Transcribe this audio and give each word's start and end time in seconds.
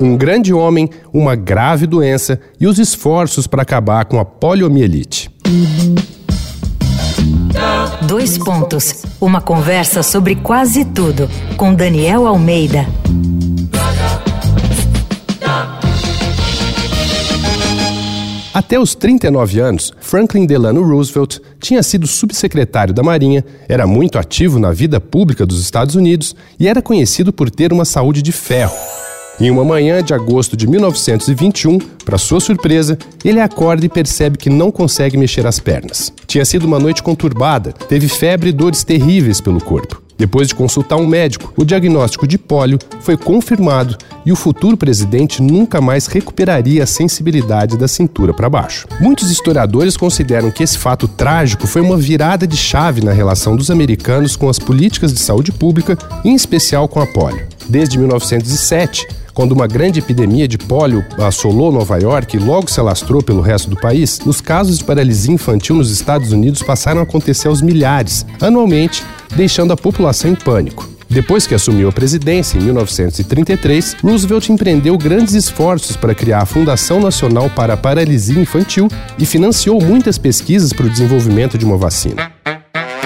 Um 0.00 0.16
grande 0.16 0.52
homem, 0.52 0.88
uma 1.12 1.34
grave 1.34 1.86
doença 1.86 2.40
e 2.60 2.66
os 2.66 2.78
esforços 2.78 3.46
para 3.46 3.62
acabar 3.62 4.04
com 4.04 4.20
a 4.20 4.24
poliomielite. 4.24 5.30
Dois 8.06 8.38
pontos. 8.38 9.04
Uma 9.20 9.40
conversa 9.40 10.02
sobre 10.02 10.36
quase 10.36 10.84
tudo 10.84 11.28
com 11.56 11.74
Daniel 11.74 12.26
Almeida. 12.26 12.86
Até 18.54 18.78
os 18.78 18.94
39 18.94 19.60
anos, 19.60 19.92
Franklin 20.00 20.46
Delano 20.46 20.82
Roosevelt 20.82 21.38
tinha 21.60 21.82
sido 21.82 22.06
subsecretário 22.06 22.92
da 22.92 23.02
Marinha, 23.02 23.44
era 23.68 23.86
muito 23.86 24.18
ativo 24.18 24.58
na 24.58 24.72
vida 24.72 25.00
pública 25.00 25.46
dos 25.46 25.60
Estados 25.60 25.94
Unidos 25.94 26.34
e 26.58 26.66
era 26.66 26.82
conhecido 26.82 27.32
por 27.32 27.50
ter 27.50 27.72
uma 27.72 27.84
saúde 27.84 28.20
de 28.20 28.32
ferro. 28.32 28.74
Em 29.40 29.52
uma 29.52 29.64
manhã 29.64 30.02
de 30.02 30.12
agosto 30.12 30.56
de 30.56 30.66
1921, 30.66 31.78
para 32.04 32.18
sua 32.18 32.40
surpresa, 32.40 32.98
ele 33.24 33.40
acorda 33.40 33.86
e 33.86 33.88
percebe 33.88 34.36
que 34.36 34.50
não 34.50 34.72
consegue 34.72 35.16
mexer 35.16 35.46
as 35.46 35.60
pernas. 35.60 36.12
Tinha 36.26 36.44
sido 36.44 36.64
uma 36.64 36.80
noite 36.80 37.04
conturbada, 37.04 37.72
teve 37.72 38.08
febre 38.08 38.48
e 38.48 38.52
dores 38.52 38.82
terríveis 38.82 39.40
pelo 39.40 39.60
corpo. 39.60 40.02
Depois 40.18 40.48
de 40.48 40.56
consultar 40.56 40.96
um 40.96 41.06
médico, 41.06 41.52
o 41.56 41.64
diagnóstico 41.64 42.26
de 42.26 42.36
pólio 42.36 42.80
foi 43.00 43.16
confirmado 43.16 43.96
e 44.26 44.32
o 44.32 44.36
futuro 44.36 44.76
presidente 44.76 45.40
nunca 45.40 45.80
mais 45.80 46.08
recuperaria 46.08 46.82
a 46.82 46.86
sensibilidade 46.86 47.78
da 47.78 47.86
cintura 47.86 48.34
para 48.34 48.50
baixo. 48.50 48.88
Muitos 49.00 49.30
historiadores 49.30 49.96
consideram 49.96 50.50
que 50.50 50.64
esse 50.64 50.76
fato 50.76 51.06
trágico 51.06 51.68
foi 51.68 51.80
uma 51.80 51.96
virada 51.96 52.44
de 52.44 52.56
chave 52.56 53.04
na 53.04 53.12
relação 53.12 53.54
dos 53.54 53.70
americanos 53.70 54.34
com 54.34 54.48
as 54.48 54.58
políticas 54.58 55.12
de 55.12 55.20
saúde 55.20 55.52
pública, 55.52 55.96
em 56.24 56.34
especial 56.34 56.88
com 56.88 57.00
a 57.00 57.06
pólio. 57.06 57.46
Desde 57.68 57.96
1907, 57.96 59.06
quando 59.38 59.52
uma 59.52 59.68
grande 59.68 60.00
epidemia 60.00 60.48
de 60.48 60.58
pólio 60.58 61.06
assolou 61.16 61.70
Nova 61.70 61.96
York 61.96 62.36
e 62.36 62.40
logo 62.40 62.68
se 62.68 62.80
alastrou 62.80 63.22
pelo 63.22 63.40
resto 63.40 63.70
do 63.70 63.76
país, 63.76 64.18
os 64.26 64.40
casos 64.40 64.78
de 64.78 64.84
paralisia 64.84 65.32
infantil 65.32 65.76
nos 65.76 65.92
Estados 65.92 66.32
Unidos 66.32 66.60
passaram 66.60 66.98
a 66.98 67.04
acontecer 67.04 67.46
aos 67.46 67.62
milhares, 67.62 68.26
anualmente, 68.40 69.04
deixando 69.36 69.72
a 69.72 69.76
população 69.76 70.32
em 70.32 70.34
pânico. 70.34 70.88
Depois 71.08 71.46
que 71.46 71.54
assumiu 71.54 71.88
a 71.88 71.92
presidência 71.92 72.58
em 72.58 72.62
1933, 72.62 73.98
Roosevelt 74.02 74.48
empreendeu 74.48 74.98
grandes 74.98 75.34
esforços 75.34 75.96
para 75.96 76.16
criar 76.16 76.42
a 76.42 76.46
Fundação 76.46 76.98
Nacional 76.98 77.48
para 77.48 77.74
a 77.74 77.76
Paralisia 77.76 78.42
Infantil 78.42 78.88
e 79.20 79.24
financiou 79.24 79.80
muitas 79.80 80.18
pesquisas 80.18 80.72
para 80.72 80.86
o 80.86 80.90
desenvolvimento 80.90 81.56
de 81.56 81.64
uma 81.64 81.76
vacina. 81.76 82.32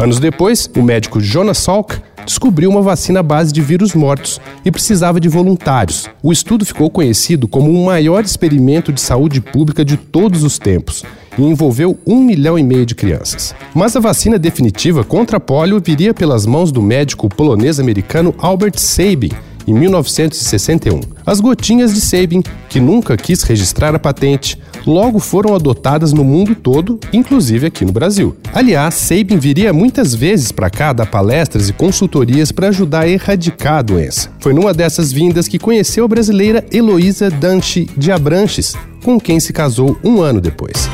Anos 0.00 0.18
depois, 0.18 0.70
o 0.74 0.80
médico 0.80 1.20
Jonas 1.20 1.58
Salk 1.58 2.00
descobriu 2.24 2.70
uma 2.70 2.82
vacina 2.82 3.20
à 3.20 3.22
base 3.22 3.52
de 3.52 3.60
vírus 3.60 3.94
mortos 3.94 4.40
e 4.64 4.70
precisava 4.70 5.20
de 5.20 5.28
voluntários. 5.28 6.08
O 6.22 6.32
estudo 6.32 6.64
ficou 6.64 6.90
conhecido 6.90 7.46
como 7.46 7.70
o 7.70 7.84
maior 7.84 8.24
experimento 8.24 8.92
de 8.92 9.00
saúde 9.00 9.40
pública 9.40 9.84
de 9.84 9.96
todos 9.96 10.42
os 10.42 10.58
tempos 10.58 11.04
e 11.36 11.42
envolveu 11.42 11.98
um 12.06 12.20
milhão 12.22 12.58
e 12.58 12.62
meio 12.62 12.86
de 12.86 12.94
crianças. 12.94 13.54
Mas 13.74 13.96
a 13.96 14.00
vacina 14.00 14.38
definitiva 14.38 15.04
contra 15.04 15.36
a 15.36 15.40
polio 15.40 15.80
viria 15.84 16.14
pelas 16.14 16.46
mãos 16.46 16.70
do 16.70 16.80
médico 16.80 17.28
polonês-americano 17.28 18.34
Albert 18.38 18.78
Sabin, 18.78 19.30
em 19.66 19.74
1961. 19.74 21.00
As 21.26 21.40
gotinhas 21.40 21.94
de 21.94 22.00
Sabin, 22.00 22.42
que 22.68 22.80
nunca 22.80 23.16
quis 23.16 23.42
registrar 23.42 23.94
a 23.94 23.98
patente, 23.98 24.58
logo 24.86 25.18
foram 25.18 25.54
adotadas 25.54 26.12
no 26.12 26.24
mundo 26.24 26.54
todo, 26.54 26.98
inclusive 27.12 27.66
aqui 27.66 27.84
no 27.84 27.92
Brasil. 27.92 28.36
Aliás, 28.52 28.94
Sabin 28.94 29.38
viria 29.38 29.72
muitas 29.72 30.14
vezes 30.14 30.52
para 30.52 30.70
cá 30.70 30.92
dar 30.92 31.06
palestras 31.06 31.68
e 31.68 31.72
consultorias 31.72 32.52
para 32.52 32.68
ajudar 32.68 33.00
a 33.00 33.08
erradicar 33.08 33.78
a 33.78 33.82
doença. 33.82 34.30
Foi 34.40 34.52
numa 34.52 34.74
dessas 34.74 35.12
vindas 35.12 35.48
que 35.48 35.58
conheceu 35.58 36.04
a 36.04 36.08
brasileira 36.08 36.64
Heloísa 36.70 37.30
Danchi 37.30 37.88
de 37.96 38.12
Abranches, 38.12 38.74
com 39.02 39.20
quem 39.20 39.40
se 39.40 39.52
casou 39.52 39.96
um 40.04 40.20
ano 40.20 40.40
depois. 40.40 40.88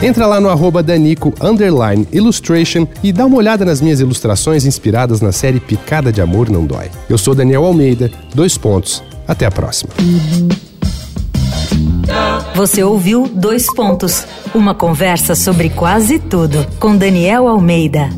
Entra 0.00 0.26
lá 0.26 0.40
no 0.40 0.48
arroba 0.48 0.80
Danico 0.80 1.34
Illustration 2.12 2.86
e 3.02 3.12
dá 3.12 3.26
uma 3.26 3.36
olhada 3.36 3.64
nas 3.64 3.80
minhas 3.80 3.98
ilustrações 3.98 4.64
inspiradas 4.64 5.20
na 5.20 5.32
série 5.32 5.58
Picada 5.58 6.12
de 6.12 6.20
Amor 6.20 6.48
Não 6.48 6.64
Dói. 6.64 6.88
Eu 7.10 7.18
sou 7.18 7.34
Daniel 7.34 7.64
Almeida, 7.64 8.08
dois 8.32 8.56
pontos. 8.56 9.02
Até 9.26 9.44
a 9.44 9.50
próxima. 9.50 9.92
Você 12.54 12.82
ouviu 12.82 13.28
Dois 13.28 13.66
Pontos 13.74 14.24
uma 14.54 14.74
conversa 14.74 15.34
sobre 15.34 15.68
quase 15.68 16.18
tudo 16.18 16.66
com 16.80 16.96
Daniel 16.96 17.46
Almeida. 17.46 18.08